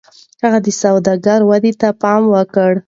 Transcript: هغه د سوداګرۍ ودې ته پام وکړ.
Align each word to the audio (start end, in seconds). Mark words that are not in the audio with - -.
هغه 0.43 0.59
د 0.65 0.67
سوداګرۍ 0.81 1.45
ودې 1.49 1.71
ته 1.81 1.87
پام 2.01 2.21
وکړ. 2.33 2.71